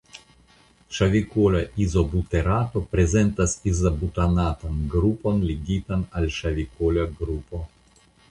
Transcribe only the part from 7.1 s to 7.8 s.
grupo.